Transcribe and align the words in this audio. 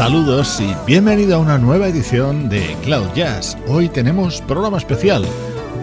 Saludos 0.00 0.58
y 0.62 0.74
bienvenido 0.86 1.36
a 1.36 1.38
una 1.40 1.58
nueva 1.58 1.86
edición 1.86 2.48
de 2.48 2.74
Cloud 2.84 3.12
Jazz. 3.14 3.58
Hoy 3.68 3.90
tenemos 3.90 4.40
programa 4.40 4.78
especial 4.78 5.26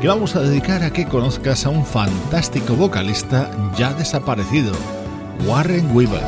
que 0.01 0.07
vamos 0.07 0.35
a 0.35 0.41
dedicar 0.41 0.81
a 0.81 0.89
que 0.89 1.05
conozcas 1.05 1.67
a 1.67 1.69
un 1.69 1.85
fantástico 1.85 2.73
vocalista 2.73 3.51
ya 3.77 3.93
desaparecido, 3.93 4.73
Warren 5.45 5.95
Weaver. 5.95 6.23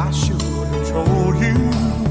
I 0.00 0.12
should 0.12 0.40
have 0.40 0.88
told 0.90 1.42
you. 1.42 2.07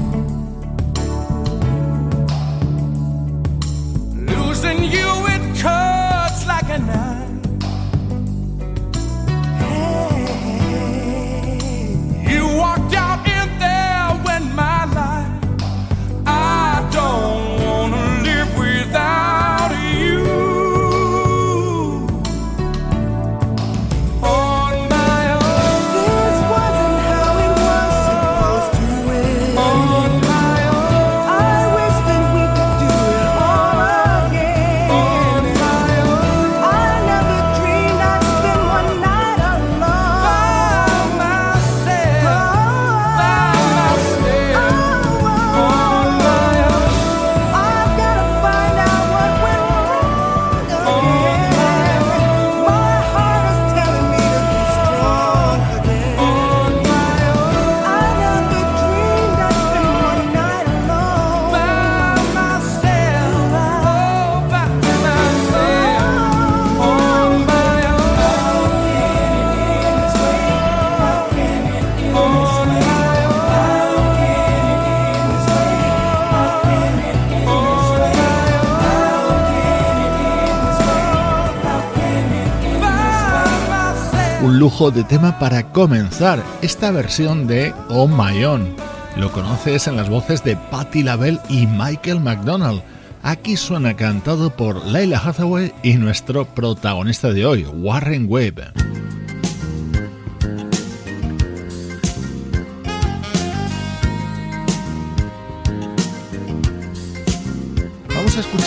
De 84.78 85.02
tema 85.02 85.40
para 85.40 85.72
comenzar 85.72 86.40
esta 86.62 86.92
versión 86.92 87.48
de 87.48 87.74
Oh 87.88 88.06
My 88.06 88.44
Own. 88.44 88.76
Lo 89.16 89.32
conoces 89.32 89.88
en 89.88 89.96
las 89.96 90.08
voces 90.08 90.44
de 90.44 90.56
Patti 90.56 91.02
LaBelle 91.02 91.40
y 91.48 91.66
Michael 91.66 92.20
McDonald. 92.20 92.80
Aquí 93.24 93.56
suena 93.56 93.94
cantado 93.94 94.50
por 94.50 94.86
Leila 94.86 95.18
Hathaway 95.18 95.74
y 95.82 95.94
nuestro 95.94 96.44
protagonista 96.44 97.32
de 97.32 97.44
hoy, 97.44 97.64
Warren 97.64 98.26
Webb. 98.28 98.77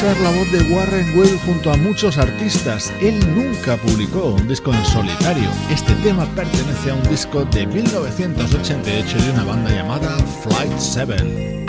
Escuchar 0.01 0.24
la 0.24 0.31
voz 0.31 0.51
de 0.51 0.74
Warren 0.74 1.18
Webb 1.18 1.39
junto 1.45 1.71
a 1.71 1.77
muchos 1.77 2.18
artistas. 2.18 2.92
Él 3.01 3.19
nunca 3.36 3.77
publicó 3.77 4.33
un 4.33 4.48
disco 4.48 4.74
en 4.74 4.83
solitario. 4.86 5.50
Este 5.69 5.94
tema 5.95 6.25
pertenece 6.36 6.89
a 6.89 6.95
un 6.95 7.03
disco 7.03 7.45
de 7.45 7.68
1988 7.68 9.18
de 9.18 9.31
una 9.31 9.44
banda 9.44 9.69
llamada 9.69 10.18
Flight 10.42 10.77
7. 10.77 11.65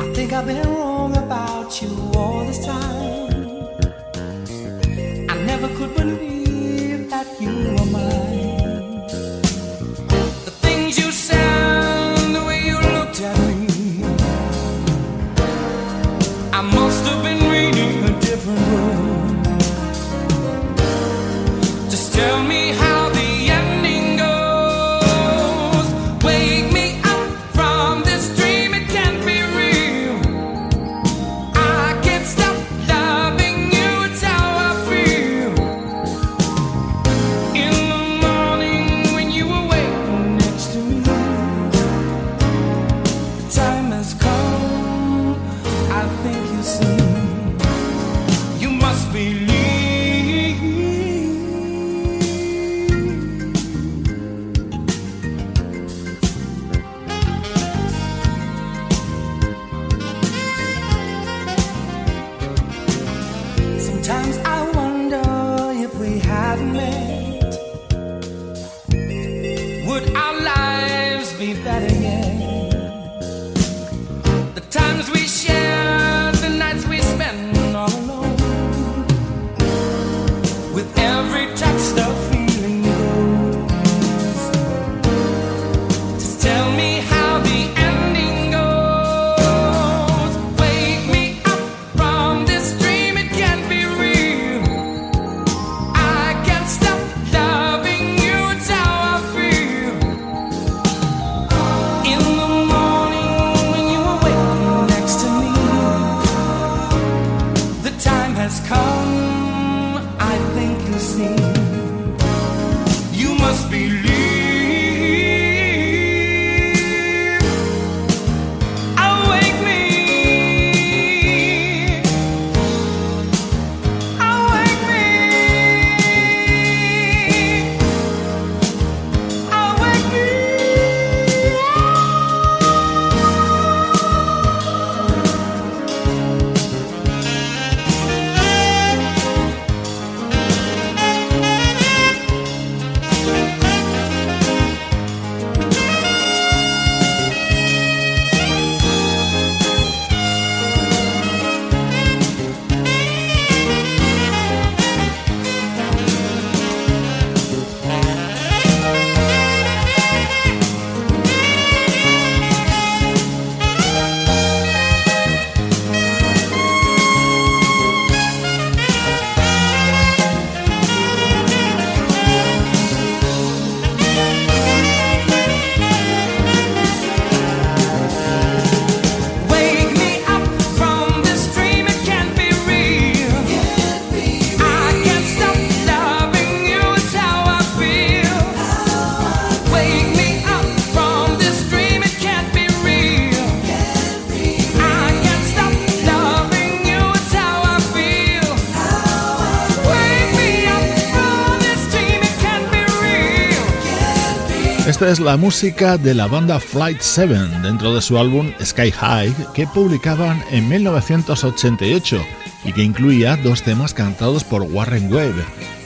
Esta 205.02 205.12
es 205.14 205.18
la 205.18 205.36
música 205.36 205.98
de 205.98 206.14
la 206.14 206.28
banda 206.28 206.60
Flight 206.60 207.00
7 207.00 207.34
dentro 207.60 207.92
de 207.92 208.00
su 208.00 208.16
álbum 208.16 208.52
Sky 208.62 208.92
High 208.92 209.34
que 209.52 209.66
publicaban 209.66 210.44
en 210.52 210.68
1988 210.68 212.22
y 212.64 212.72
que 212.72 212.84
incluía 212.84 213.36
dos 213.36 213.64
temas 213.64 213.94
cantados 213.94 214.44
por 214.44 214.62
Warren 214.62 215.12
Webb, 215.12 215.34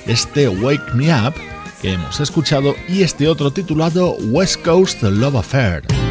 este 0.07 0.51
Wake 0.51 0.93
Me 0.93 1.15
Up 1.15 1.33
que 1.81 1.95
hemos 1.95 2.21
escuchado 2.21 2.75
y 2.89 3.05
este 3.05 3.27
otro 3.27 3.51
titulado 3.51 4.17
West 4.17 4.63
Coast 4.63 5.03
Love 5.03 5.37
Affair. 5.37 6.06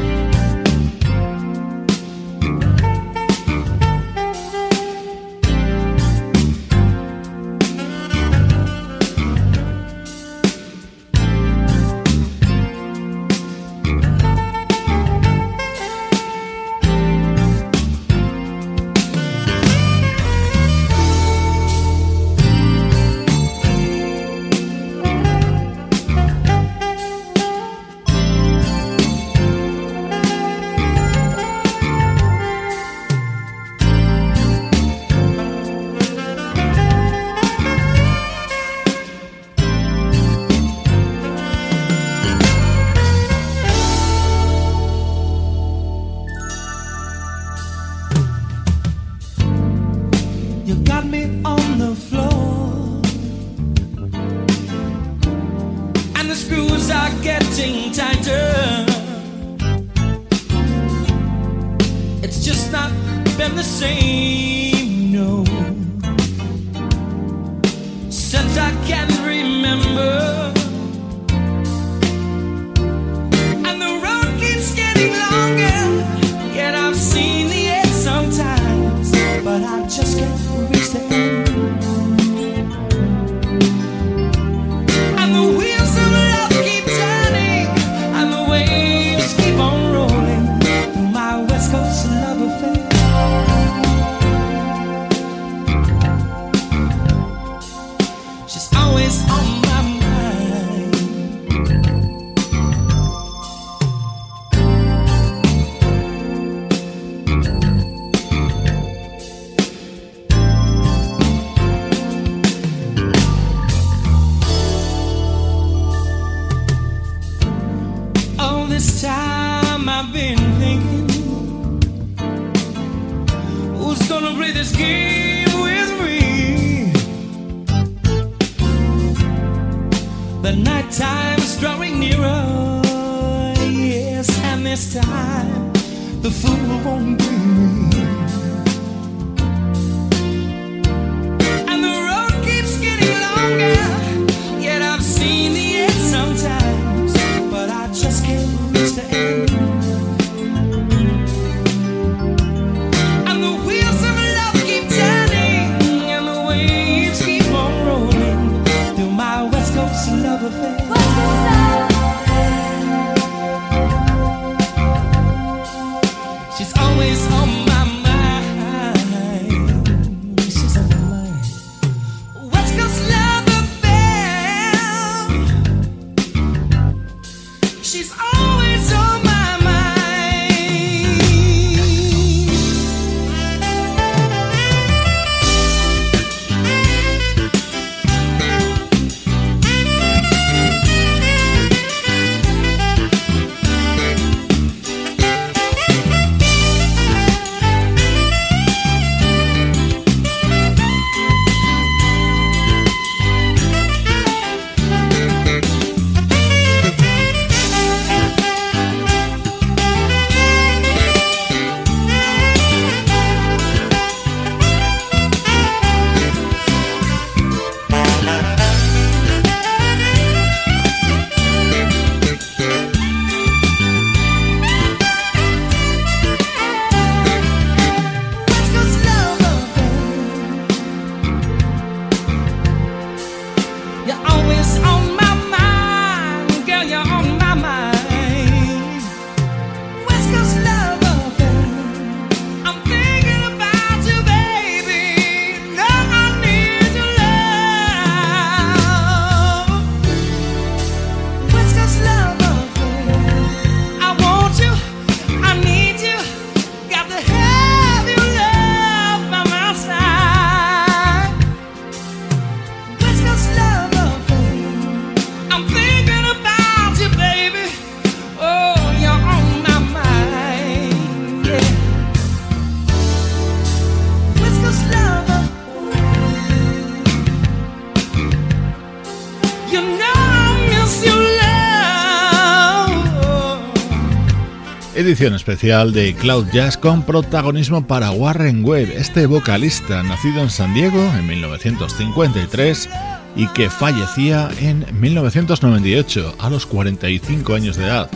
Edición 285.06 285.36
especial 285.36 285.94
de 285.94 286.16
Cloud 286.16 286.48
Jazz 286.52 286.78
con 286.78 287.04
protagonismo 287.04 287.86
para 287.86 288.10
Warren 288.10 288.66
Webb, 288.66 288.92
este 288.98 289.28
vocalista 289.28 290.02
nacido 290.02 290.42
en 290.42 290.50
San 290.50 290.74
Diego 290.74 290.98
en 291.16 291.28
1953 291.28 292.90
y 293.36 293.48
que 293.50 293.70
fallecía 293.70 294.50
en 294.60 294.84
1998 295.00 296.38
a 296.40 296.50
los 296.50 296.66
45 296.66 297.54
años 297.54 297.78
de 297.78 297.86
edad. 297.86 298.10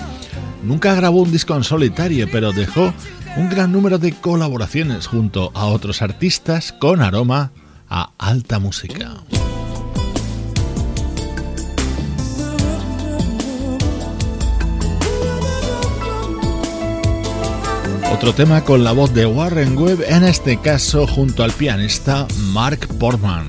Nunca 0.64 0.96
grabó 0.96 1.22
un 1.22 1.32
disco 1.32 1.56
en 1.56 1.64
solitario, 1.64 2.28
pero 2.32 2.54
dejó 2.54 2.92
un 3.38 3.50
gran 3.50 3.72
número 3.72 4.00
de 4.00 4.14
colaboraciones 4.14 5.06
junto 5.06 5.52
a 5.54 5.66
otros 5.66 6.02
artistas 6.02 6.74
con 6.74 7.02
aroma 7.02 7.52
a 7.88 8.14
alta 8.18 8.58
música. 8.58 9.12
Otro 18.12 18.34
tema 18.34 18.64
con 18.64 18.84
la 18.84 18.92
voz 18.92 19.14
de 19.14 19.26
Warren 19.26 19.78
Webb, 19.78 20.04
en 20.08 20.24
este 20.24 20.58
caso 20.58 21.08
junto 21.08 21.44
al 21.44 21.52
pianista 21.52 22.28
Mark 22.52 22.88
Portman. 23.00 23.48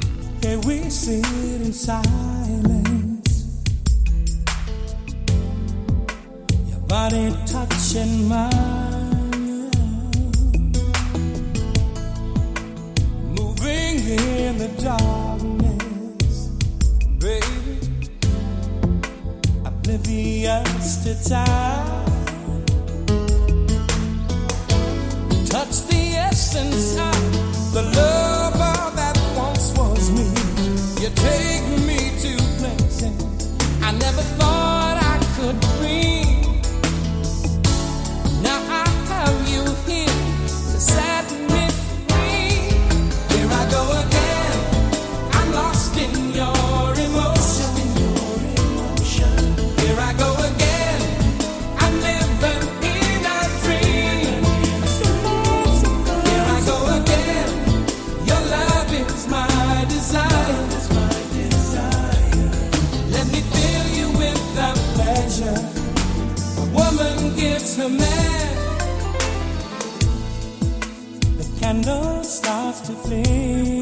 in 14.50 14.58
the 14.58 14.68
darkness 14.82 15.50
never 34.00 34.39
The 67.80 67.88
man. 67.88 68.56
The 71.38 71.60
candle 71.60 72.22
starts 72.24 72.80
to 72.80 72.92
flame 72.92 73.79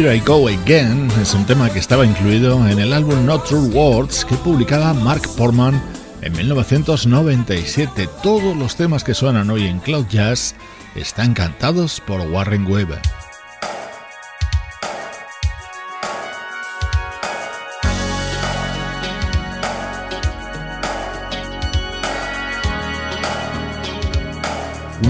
Here 0.00 0.16
I 0.16 0.20
Go 0.20 0.48
Again 0.48 1.10
es 1.20 1.34
un 1.34 1.44
tema 1.44 1.70
que 1.70 1.78
estaba 1.78 2.06
incluido 2.06 2.66
en 2.66 2.78
el 2.78 2.94
álbum 2.94 3.26
Not 3.26 3.44
True 3.46 3.68
Words 3.68 4.24
que 4.24 4.34
publicaba 4.36 4.94
Mark 4.94 5.20
Portman 5.36 5.78
en 6.22 6.32
1997. 6.32 8.08
Todos 8.22 8.56
los 8.56 8.76
temas 8.76 9.04
que 9.04 9.12
suenan 9.12 9.50
hoy 9.50 9.66
en 9.66 9.78
Cloud 9.78 10.06
Jazz 10.08 10.54
están 10.94 11.34
cantados 11.34 12.00
por 12.00 12.18
Warren 12.22 12.66
Weber. 12.66 13.02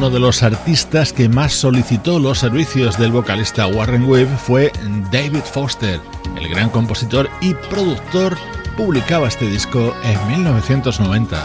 Uno 0.00 0.08
de 0.08 0.18
los 0.18 0.42
artistas 0.42 1.12
que 1.12 1.28
más 1.28 1.52
solicitó 1.52 2.18
los 2.18 2.38
servicios 2.38 2.96
del 2.96 3.12
vocalista 3.12 3.66
Warren 3.66 4.08
Webb 4.08 4.34
fue 4.38 4.72
David 5.12 5.42
Foster. 5.42 6.00
El 6.38 6.48
gran 6.48 6.70
compositor 6.70 7.28
y 7.42 7.52
productor 7.52 8.38
publicaba 8.78 9.28
este 9.28 9.46
disco 9.50 9.94
en 10.02 10.26
1990. 10.38 11.44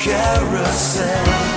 carousel. 0.00 1.49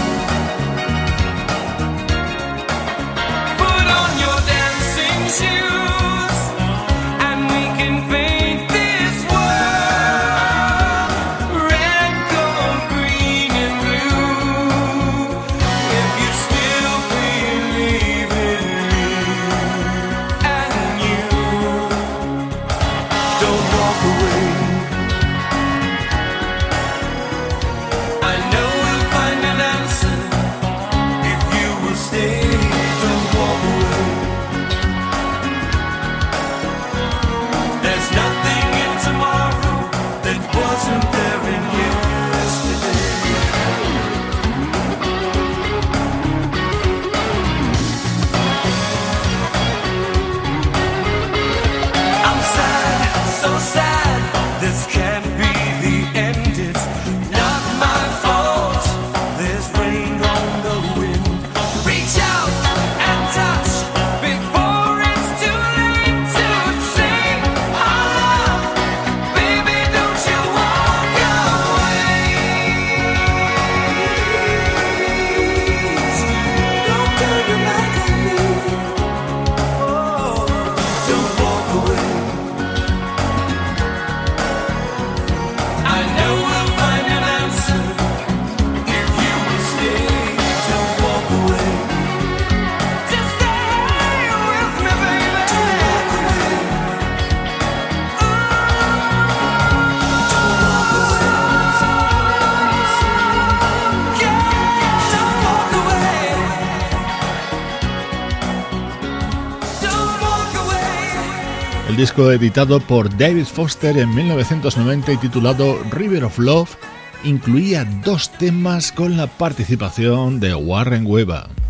El 111.89 111.98
disco 111.98 112.32
editado 112.32 112.80
por 112.80 113.15
David 113.17 113.46
Foster 113.46 113.98
en 113.98 114.13
1990 114.13 115.13
y 115.13 115.17
titulado 115.17 115.78
River 115.91 116.24
of 116.26 116.39
Love 116.39 116.76
incluía 117.24 117.86
dos 118.04 118.32
temas 118.32 118.91
con 118.91 119.17
la 119.17 119.28
participación 119.28 120.39
de 120.39 120.56
Warren 120.56 121.06
Weber. 121.06 121.63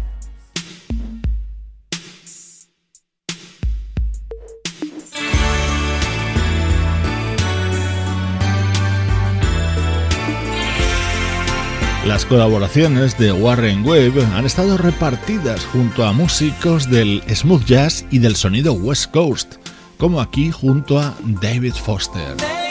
Las 12.08 12.26
colaboraciones 12.26 13.18
de 13.18 13.32
Warren 13.32 13.86
Webb 13.86 14.20
han 14.36 14.46
estado 14.46 14.78
repartidas 14.78 15.66
junto 15.68 16.06
a 16.06 16.12
músicos 16.12 16.90
del 16.90 17.24
smooth 17.34 17.64
jazz 17.64 18.06
y 18.12 18.20
del 18.20 18.36
sonido 18.36 18.74
West 18.74 19.10
Coast, 19.12 19.56
como 20.04 20.20
aquí 20.20 20.52
junto 20.52 21.00
a 21.00 21.16
David 21.24 21.76
Foster. 21.76 22.63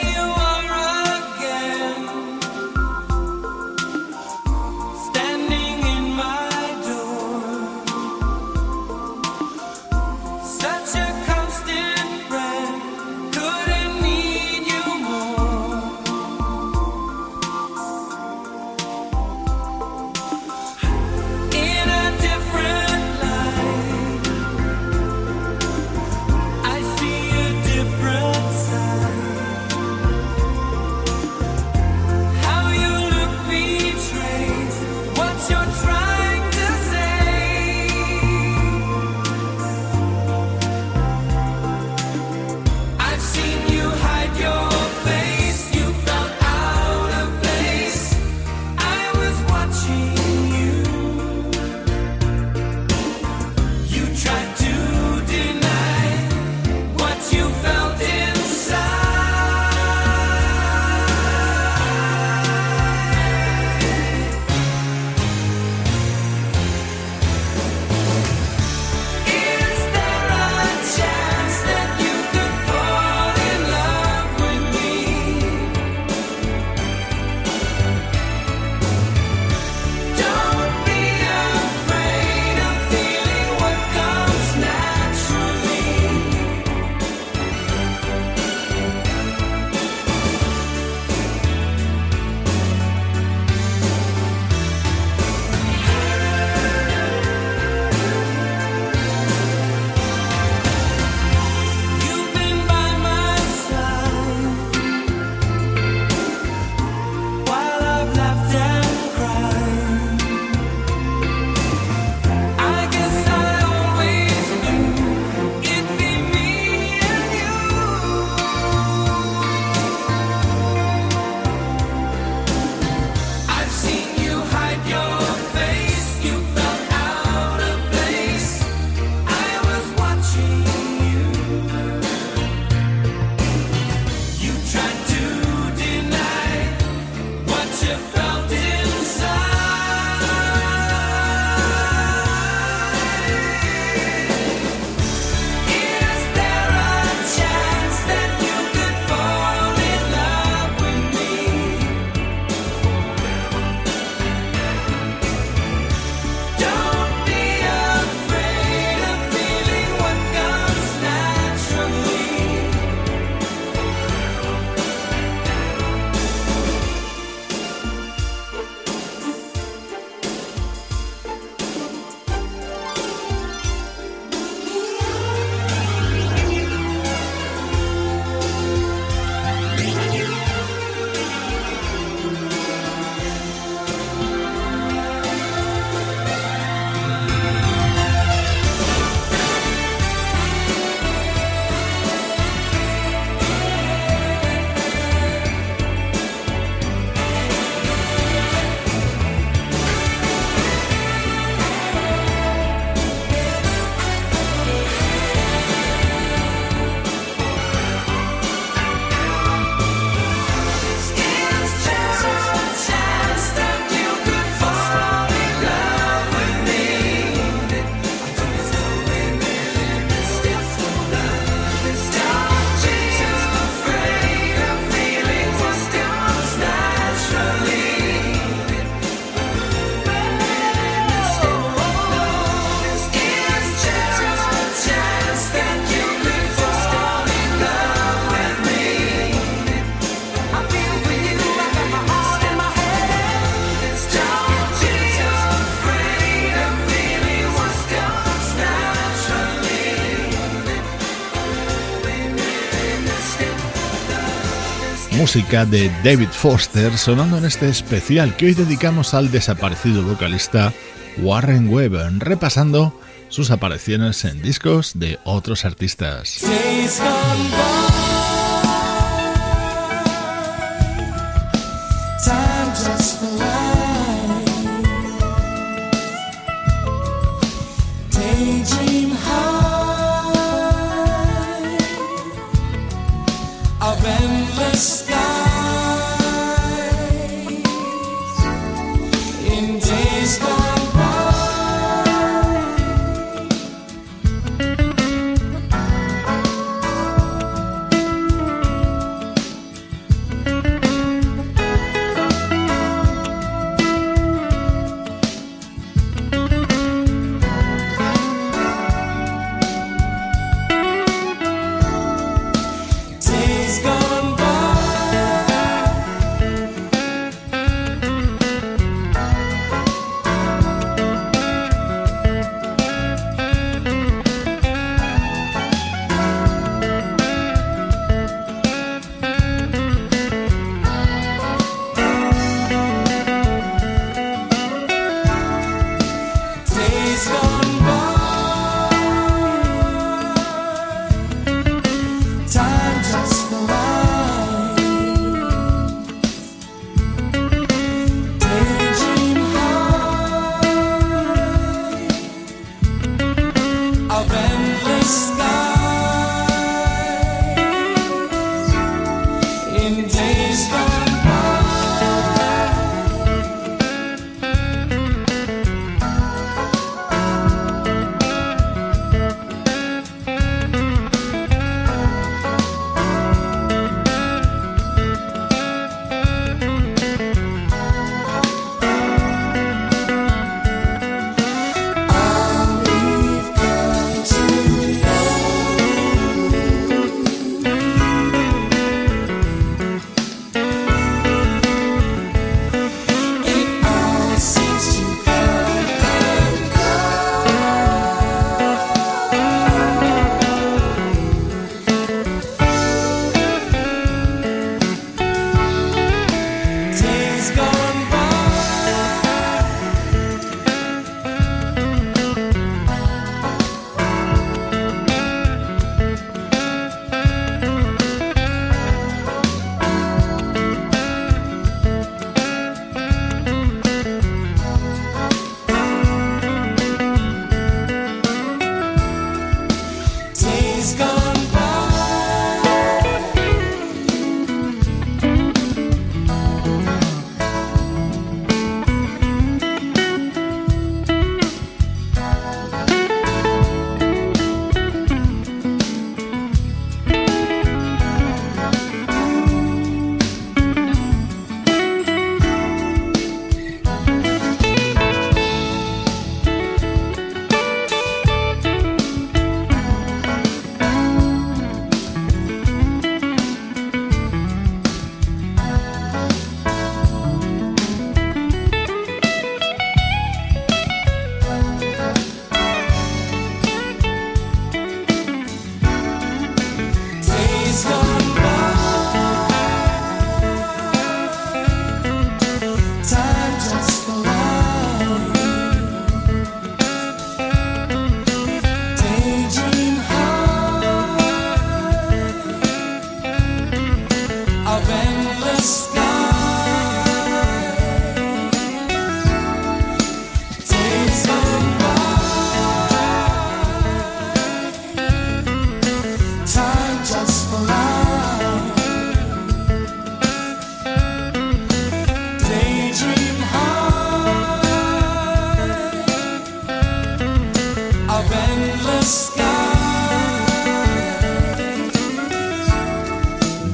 De 255.33 255.89
David 256.03 256.27
Foster 256.29 256.95
sonando 256.95 257.39
en 257.39 257.45
este 257.45 257.67
especial 257.67 258.37
que 258.37 258.45
hoy 258.45 258.53
dedicamos 258.53 259.15
al 259.15 259.31
desaparecido 259.31 260.03
vocalista 260.03 260.71
Warren 261.17 261.69
Webb, 261.69 262.19
repasando 262.19 263.01
sus 263.29 263.49
apariciones 263.49 264.25
en 264.25 264.43
discos 264.43 264.91
de 264.93 265.17
otros 265.23 265.65
artistas. 265.65 266.45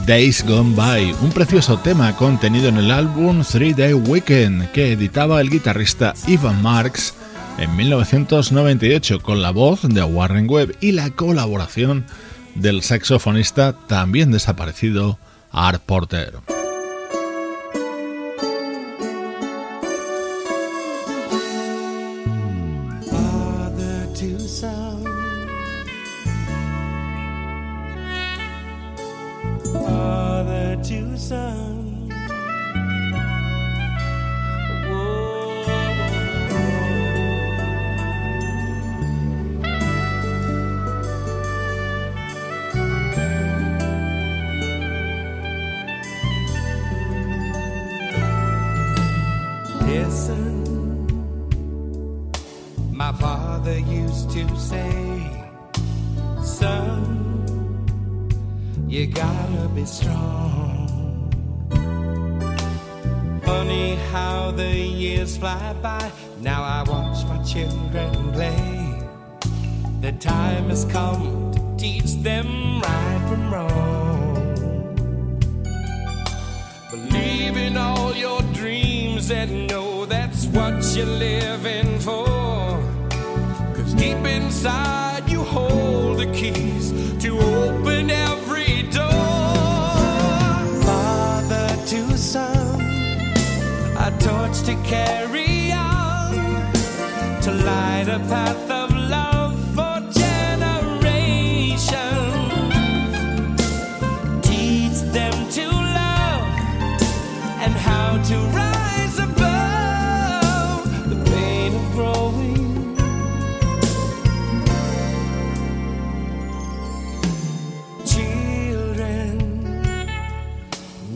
Days 0.09 0.43
Gone 0.43 0.73
By, 0.75 1.13
un 1.21 1.29
precioso 1.29 1.77
tema 1.77 2.15
contenido 2.15 2.67
en 2.67 2.77
el 2.77 2.89
álbum 2.89 3.43
Three 3.43 3.75
Day 3.75 3.93
Weekend 3.93 4.71
que 4.71 4.93
editaba 4.93 5.39
el 5.39 5.51
guitarrista 5.51 6.15
Ivan 6.25 6.63
Marks 6.63 7.13
en 7.59 7.75
1998 7.75 9.19
con 9.19 9.43
la 9.43 9.51
voz 9.51 9.83
de 9.83 10.01
Warren 10.01 10.49
Webb 10.49 10.75
y 10.81 10.93
la 10.93 11.11
colaboración 11.11 12.07
del 12.55 12.81
saxofonista 12.81 13.73
también 13.85 14.31
desaparecido 14.31 15.19
Art 15.51 15.83
Porter. 15.85 16.58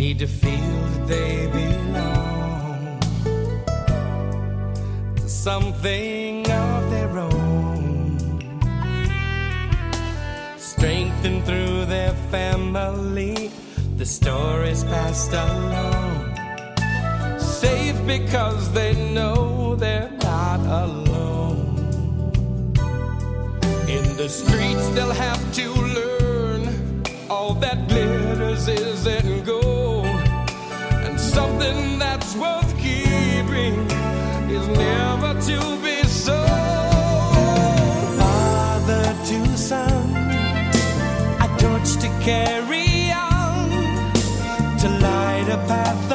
Need 0.04 0.20
to 0.20 0.28
feel 0.28 0.80
that 0.92 1.08
they 1.08 1.48
belong 1.48 3.00
to 5.16 5.30
something 5.30 6.46
of 6.52 6.92
their 6.92 7.14
own. 7.18 8.20
Strengthened 10.58 11.46
through 11.46 11.86
their 11.86 12.14
family, 12.36 13.50
the 13.96 14.06
stories 14.06 14.84
passed 14.84 15.32
along. 15.32 16.36
Safe 17.40 18.00
because 18.06 18.74
they 18.74 18.94
know 19.14 19.76
they're 19.76 20.12
not 20.22 20.60
alone. 20.84 21.78
In 23.88 24.06
the 24.18 24.28
streets, 24.28 24.86
they'll 24.96 25.20
have 25.30 25.44
to 25.60 25.68
learn 25.98 26.62
all 27.30 27.54
that 27.54 27.88
glitters 27.88 28.68
isn't 28.68 29.46
gold. 29.46 29.63
That's 31.64 32.36
worth 32.36 32.78
keeping 32.78 33.76
is 34.52 34.68
never 34.68 35.34
to 35.50 35.78
be 35.82 36.04
sold. 36.04 36.38
Father 38.20 39.06
to 39.28 39.58
son, 39.58 40.16
a 41.40 41.48
torch 41.58 41.96
to 42.04 42.10
carry 42.20 43.12
on, 43.14 43.70
to 44.80 44.90
light 44.90 45.48
a 45.50 45.58
path 45.70 46.13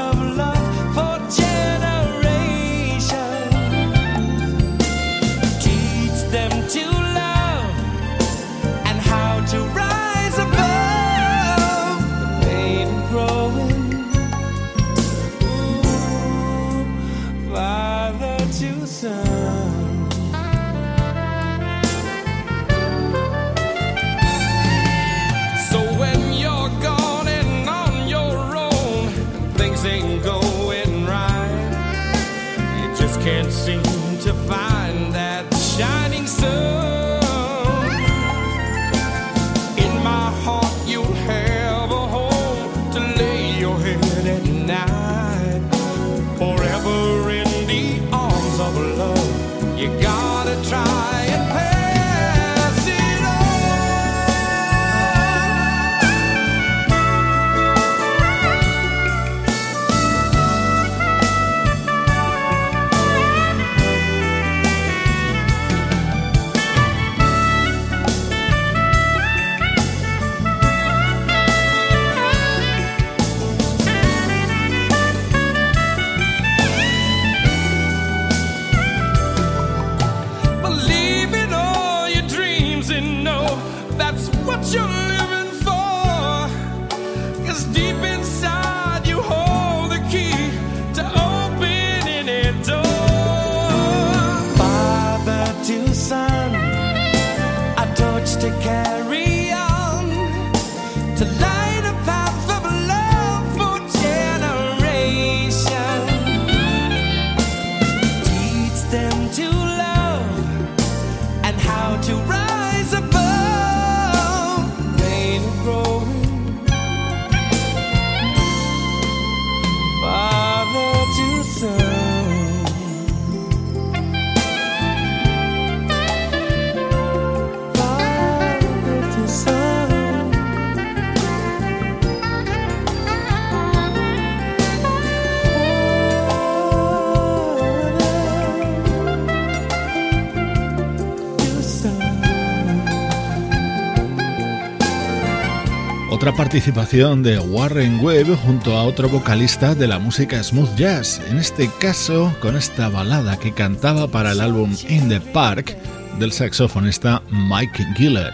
participación 146.39 147.25
de 147.25 147.37
Warren 147.41 147.99
Webb 147.99 148.37
junto 148.45 148.77
a 148.77 148.85
otro 148.85 149.09
vocalista 149.09 149.75
de 149.75 149.89
la 149.89 149.99
música 149.99 150.41
smooth 150.41 150.73
jazz, 150.77 151.21
en 151.29 151.37
este 151.37 151.69
caso 151.81 152.33
con 152.41 152.57
esta 152.57 152.89
balada 152.89 153.37
que 153.41 153.53
cantaba 153.53 154.07
para 154.07 154.31
el 154.31 154.41
álbum 154.41 154.73
In 154.89 155.09
the 155.09 155.21
Park 155.21 155.77
del 156.21 156.31
saxofonista 156.31 157.25
Mike 157.29 157.85
Giller, 157.97 158.33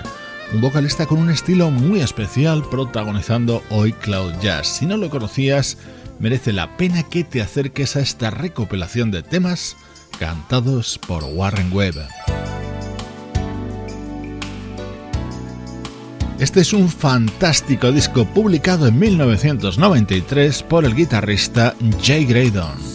un 0.53 0.61
vocalista 0.61 1.07
con 1.07 1.17
un 1.17 1.31
estilo 1.31 1.71
muy 1.71 2.01
especial 2.01 2.63
protagonizando 2.69 3.63
hoy 3.71 3.95
Cloud 3.95 4.35
Jazz. 4.43 4.67
Si 4.67 4.85
no 4.85 4.99
lo 4.99 5.09
conocías, 5.09 5.79
merece 6.19 6.53
la 6.53 6.77
pena 6.77 7.05
que 7.05 7.25
te 7.25 7.41
acerques 7.41 7.97
a 7.97 8.01
esta 8.01 8.29
recopilación 8.29 9.13
de 9.13 9.23
temas 9.23 9.79
cantados 10.19 11.01
por 11.07 11.25
Warren 11.25 11.73
Webb. 11.73 12.07
Este 16.39 16.61
es 16.61 16.73
un 16.73 16.89
fantástico 16.89 17.93
disco 17.93 18.25
publicado 18.25 18.89
en 18.89 18.99
1993 18.99 20.65
por 20.65 20.85
el 20.85 20.95
guitarrista 20.95 21.75
Jay 22.03 22.25
Graydon. 22.25 22.95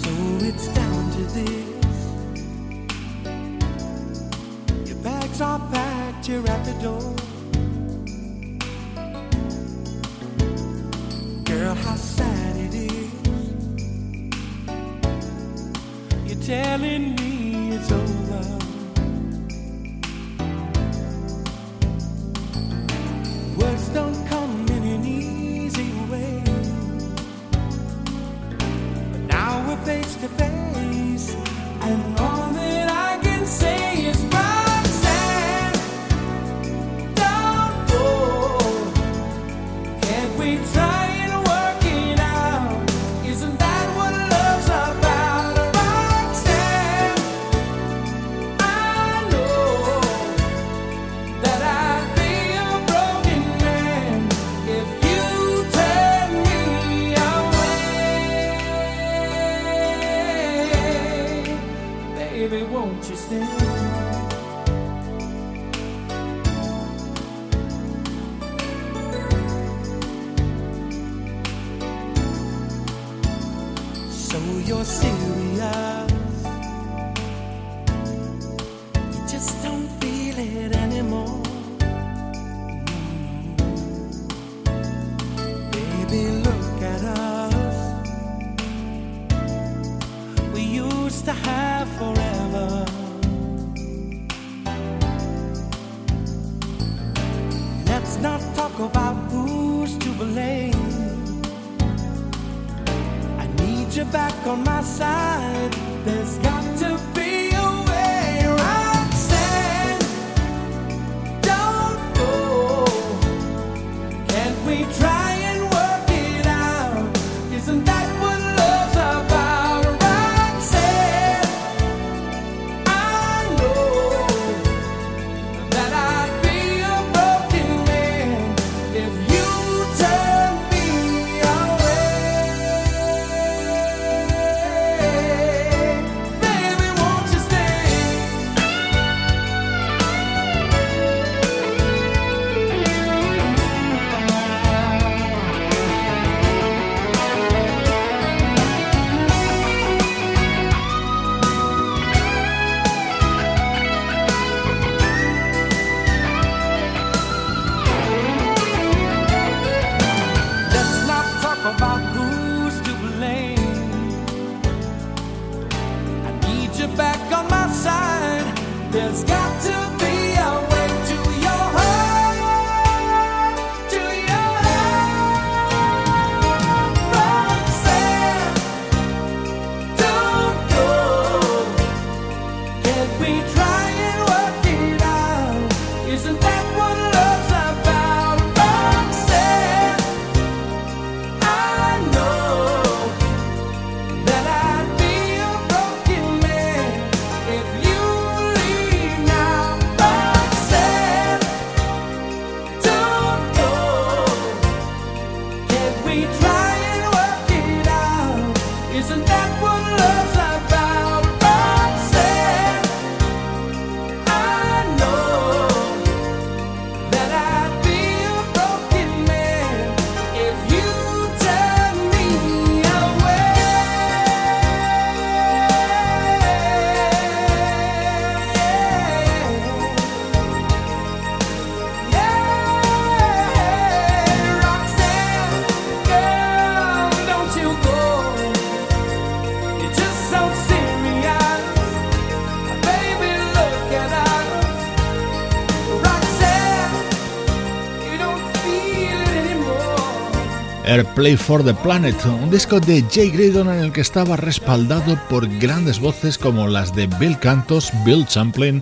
Play 251.20 251.36
for 251.36 251.62
the 251.66 251.74
Planet, 251.74 252.16
un 252.28 252.50
disco 252.50 252.80
de 252.80 253.04
Jay 253.12 253.30
Graydon 253.30 253.68
en 253.68 253.80
el 253.80 253.92
que 253.92 254.00
estaba 254.00 254.38
respaldado 254.38 255.20
por 255.30 255.50
grandes 255.60 256.00
voces 256.00 256.38
como 256.38 256.66
las 256.70 256.96
de 256.96 257.08
Bill 257.20 257.38
Cantos, 257.38 257.92
Bill 258.06 258.26
Champlin, 258.26 258.82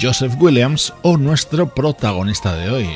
Joseph 0.00 0.34
Williams 0.40 0.92
o 1.02 1.16
nuestro 1.16 1.72
protagonista 1.72 2.56
de 2.56 2.68
hoy, 2.68 2.88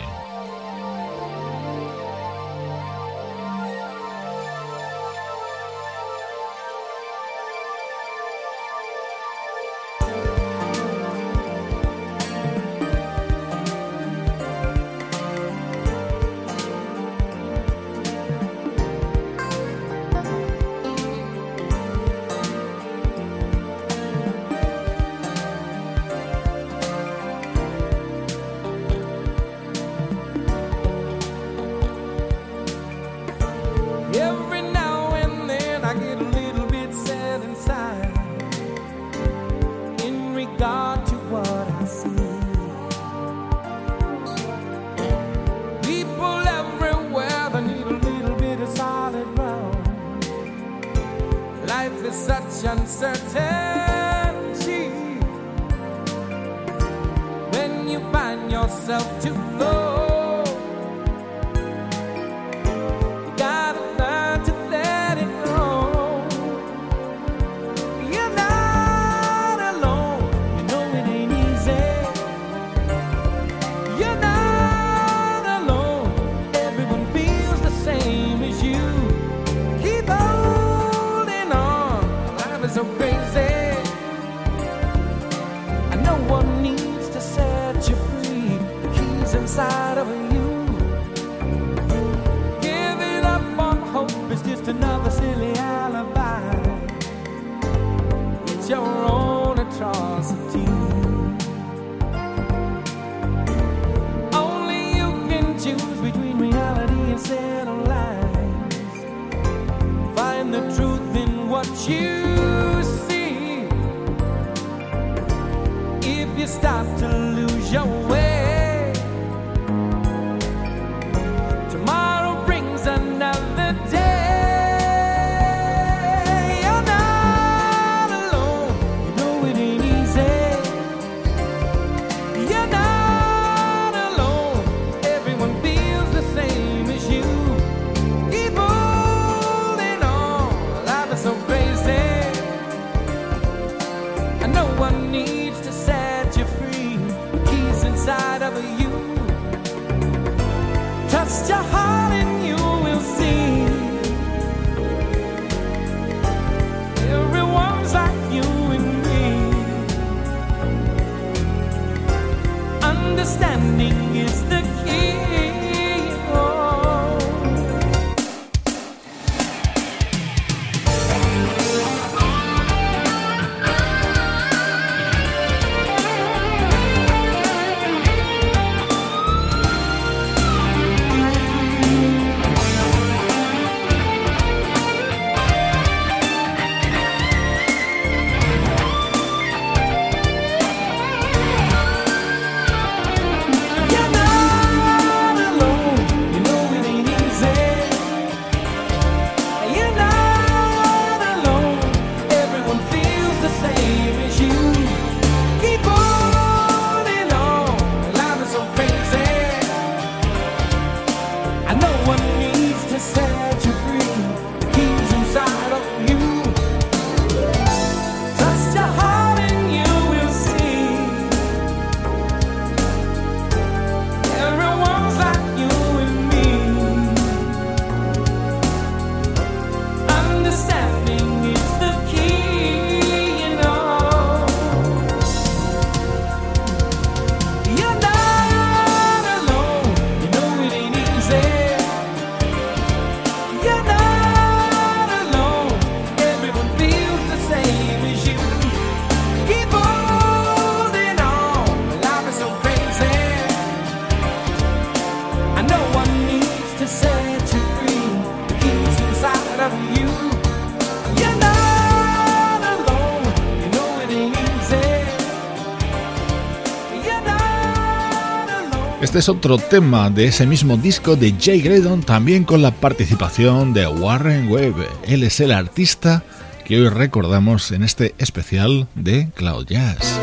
Este 269.12 269.18
es 269.18 269.28
otro 269.28 269.58
tema 269.58 270.08
de 270.08 270.24
ese 270.24 270.46
mismo 270.46 270.78
disco 270.78 271.16
de 271.16 271.34
Jay 271.38 271.60
Graydon, 271.60 272.02
también 272.02 272.44
con 272.44 272.62
la 272.62 272.70
participación 272.70 273.74
de 273.74 273.86
Warren 273.86 274.48
Webb. 274.50 274.88
Él 275.06 275.22
es 275.22 275.38
el 275.40 275.52
artista 275.52 276.22
que 276.64 276.80
hoy 276.80 276.88
recordamos 276.88 277.72
en 277.72 277.82
este 277.82 278.14
especial 278.16 278.88
de 278.94 279.28
Cloud 279.34 279.66
Jazz. 279.66 280.18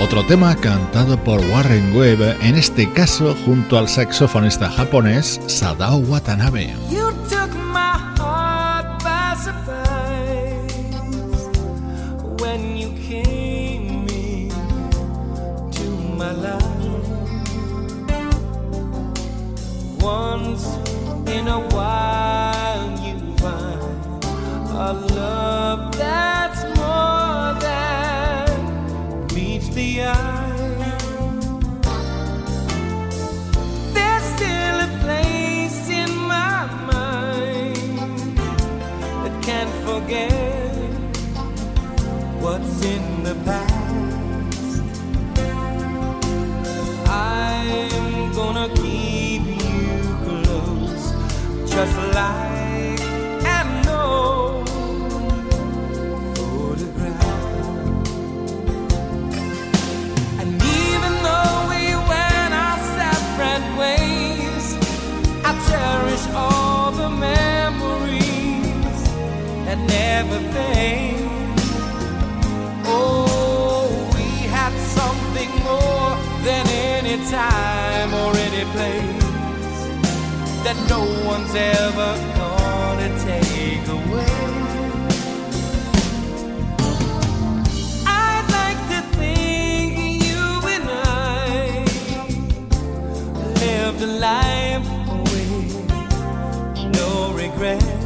Otro 0.00 0.24
tema 0.26 0.54
cantado 0.54 1.18
por 1.24 1.40
Warren 1.40 1.96
Webb, 1.96 2.36
en 2.40 2.54
este 2.54 2.88
caso 2.92 3.34
junto 3.44 3.78
al 3.78 3.88
saxofonista 3.88 4.70
japonés 4.70 5.40
Sadao 5.48 5.96
Watanabe. 5.96 6.72
Never 20.56 20.85
no 80.96 81.04
one's 81.26 81.54
ever 81.54 82.10
gonna 82.40 83.10
take 83.28 83.86
away. 83.98 84.36
I'd 88.06 88.46
like 88.58 88.80
to 88.92 89.00
think 89.18 89.90
you 90.26 90.42
and 90.74 90.86
I 90.88 91.84
lived 93.62 94.00
a 94.08 94.12
life 94.28 94.88
with 95.30 95.62
no 96.98 97.10
regrets. 97.42 98.04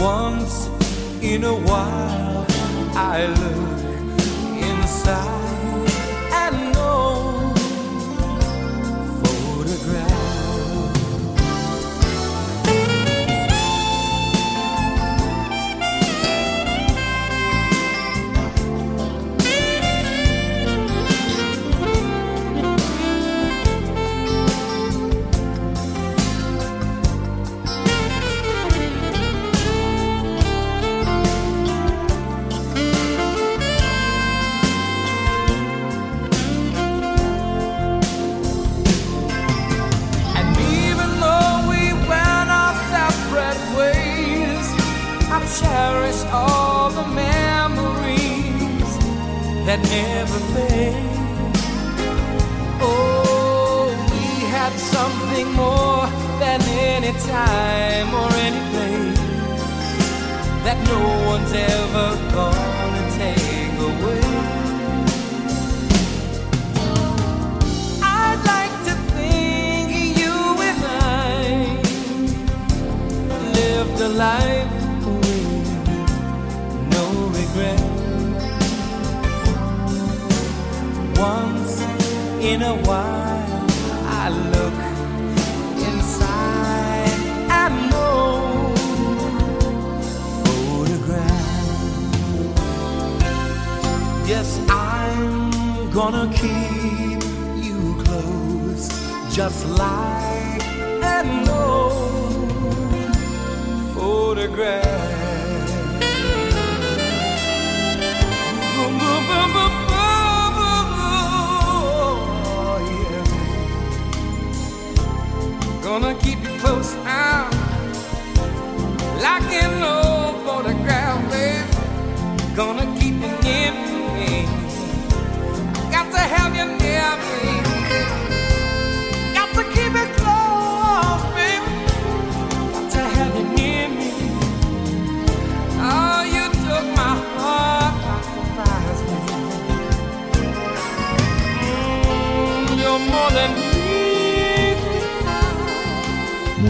Once 0.00 0.54
in 1.20 1.42
a 1.54 1.56
while, 1.68 2.46
I 3.12 3.26
look 3.40 3.73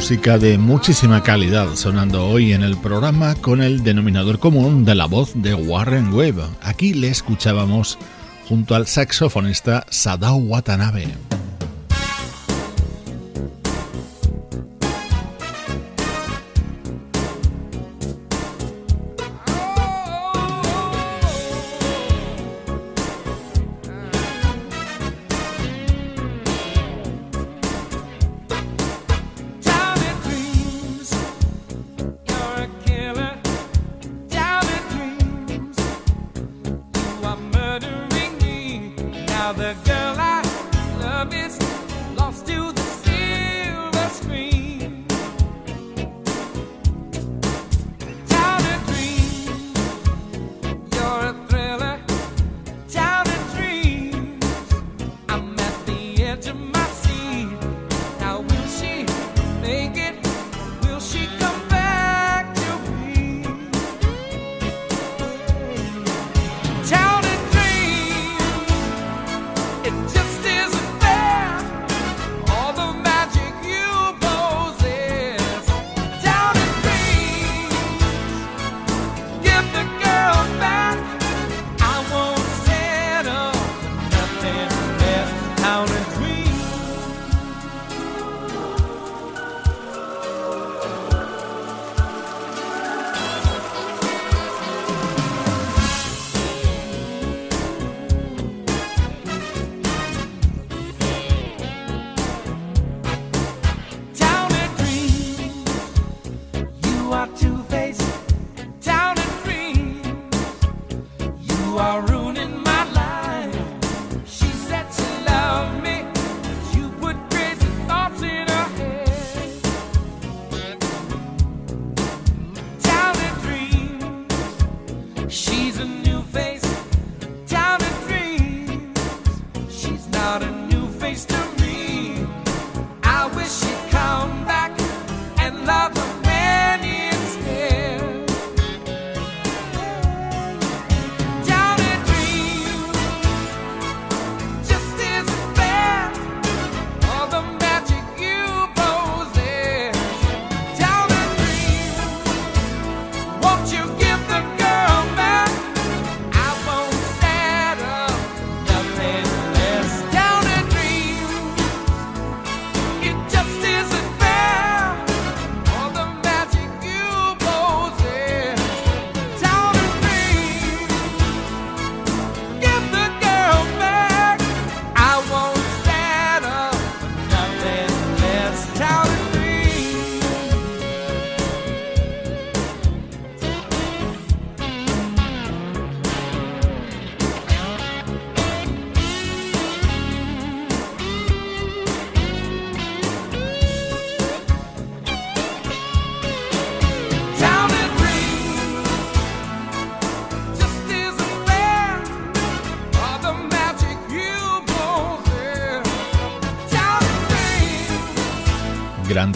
música 0.04 0.36
de 0.36 0.58
muchísima 0.58 1.22
calidad 1.22 1.76
sonando 1.76 2.26
hoy 2.26 2.52
en 2.52 2.62
el 2.62 2.76
programa 2.76 3.34
con 3.36 3.62
el 3.62 3.82
denominador 3.82 4.38
común 4.38 4.84
de 4.84 4.94
la 4.94 5.06
voz 5.06 5.32
de 5.34 5.54
Warren 5.54 6.12
Webb. 6.12 6.42
Aquí 6.60 6.92
le 6.92 7.08
escuchábamos 7.08 7.96
junto 8.46 8.74
al 8.74 8.86
saxofonista 8.86 9.86
Sadao 9.88 10.36
Watanabe. 10.36 11.06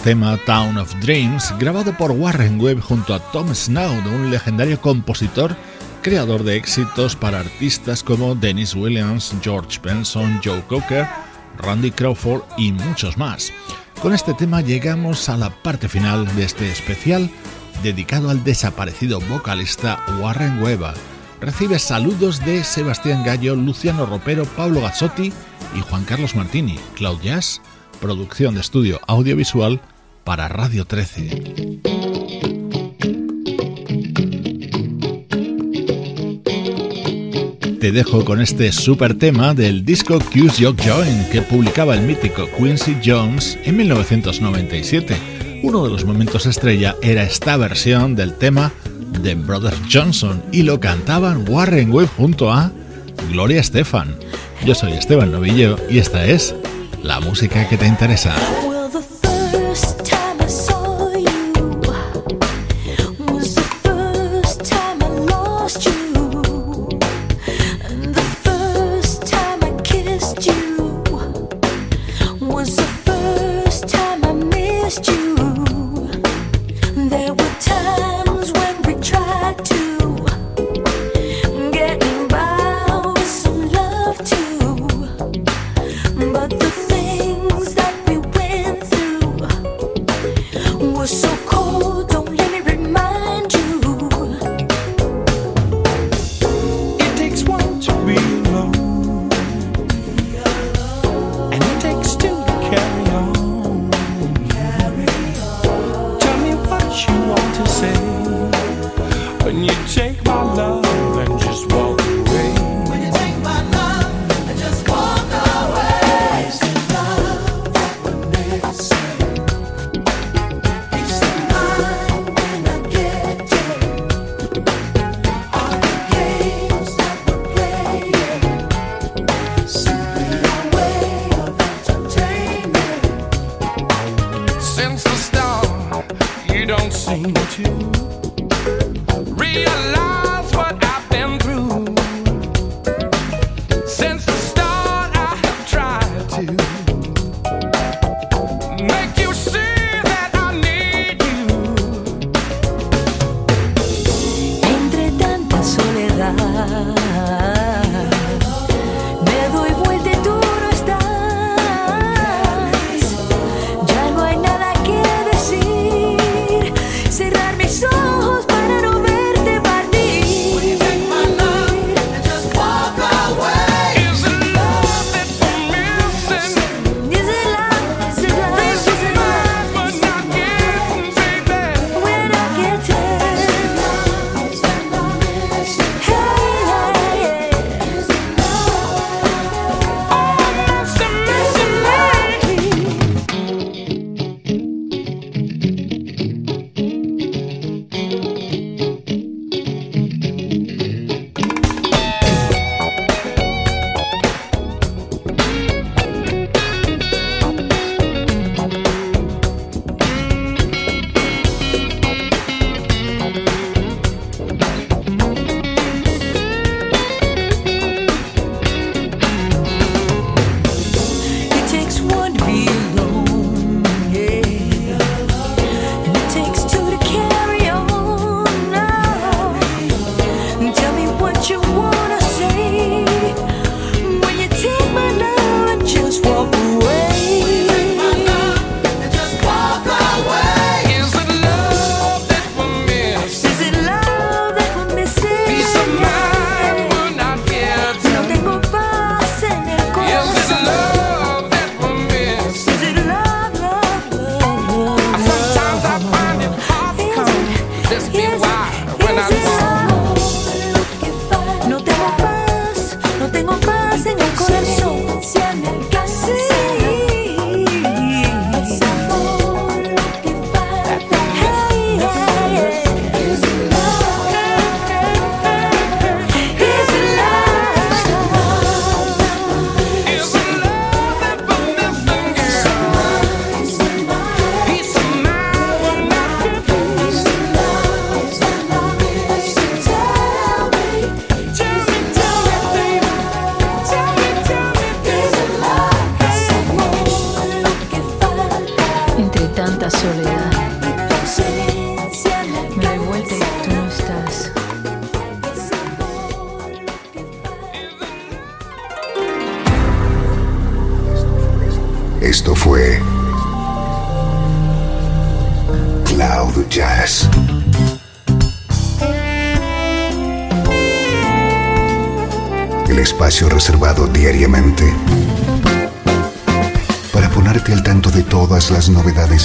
Tema 0.08 0.38
Town 0.46 0.78
of 0.78 0.94
Dreams, 1.00 1.52
grabado 1.58 1.94
por 1.94 2.12
Warren 2.12 2.58
Webb 2.58 2.80
junto 2.80 3.12
a 3.12 3.18
Tom 3.30 3.54
Snow, 3.54 3.92
un 4.06 4.30
legendario 4.30 4.80
compositor, 4.80 5.54
creador 6.00 6.44
de 6.44 6.56
éxitos 6.56 7.14
para 7.14 7.40
artistas 7.40 8.02
como 8.02 8.34
Dennis 8.34 8.74
Williams, 8.74 9.34
George 9.42 9.78
Benson, 9.82 10.40
Joe 10.42 10.62
Cocker, 10.62 11.06
Randy 11.58 11.90
Crawford 11.90 12.40
y 12.56 12.72
muchos 12.72 13.18
más. 13.18 13.52
Con 14.00 14.14
este 14.14 14.32
tema 14.32 14.62
llegamos 14.62 15.28
a 15.28 15.36
la 15.36 15.50
parte 15.50 15.90
final 15.90 16.24
de 16.36 16.44
este 16.44 16.72
especial 16.72 17.28
dedicado 17.82 18.30
al 18.30 18.42
desaparecido 18.42 19.20
vocalista 19.20 20.02
Warren 20.22 20.62
Webb. 20.62 20.94
Recibe 21.42 21.78
saludos 21.78 22.42
de 22.46 22.64
Sebastián 22.64 23.24
Gallo, 23.26 23.56
Luciano 23.56 24.06
Ropero, 24.06 24.46
Pablo 24.46 24.80
Gazzotti 24.80 25.34
y 25.76 25.80
Juan 25.80 26.04
Carlos 26.04 26.34
Martini. 26.34 26.78
Cloud 26.94 27.20
Jazz, 27.20 27.60
producción 28.00 28.54
de 28.54 28.62
estudio 28.62 29.02
audiovisual 29.06 29.82
para 30.28 30.46
Radio 30.46 30.84
13. 30.84 31.30
Te 37.80 37.92
dejo 37.92 38.26
con 38.26 38.42
este 38.42 38.70
super 38.72 39.14
tema 39.14 39.54
del 39.54 39.86
disco 39.86 40.18
Cuse 40.18 40.60
Your 40.60 40.76
Join 40.76 41.30
que 41.32 41.40
publicaba 41.40 41.94
el 41.94 42.02
mítico 42.02 42.46
Quincy 42.58 42.98
Jones 43.02 43.58
en 43.64 43.78
1997. 43.78 45.16
Uno 45.62 45.82
de 45.84 45.90
los 45.92 46.04
momentos 46.04 46.44
estrella 46.44 46.94
era 47.00 47.22
esta 47.22 47.56
versión 47.56 48.14
del 48.14 48.34
tema 48.34 48.70
de 49.22 49.34
Brothers 49.34 49.80
Johnson 49.90 50.42
y 50.52 50.62
lo 50.62 50.78
cantaban 50.78 51.48
Warren 51.48 51.90
Webb 51.90 52.10
junto 52.18 52.52
a 52.52 52.70
Gloria 53.30 53.60
Estefan. 53.60 54.14
Yo 54.62 54.74
soy 54.74 54.92
Esteban 54.92 55.32
Novillo 55.32 55.78
y 55.88 55.96
esta 55.96 56.26
es 56.26 56.54
la 57.02 57.18
música 57.18 57.66
que 57.66 57.78
te 57.78 57.86
interesa. 57.86 58.36